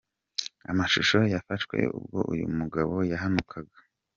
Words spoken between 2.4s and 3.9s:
mugabo yahanukaga.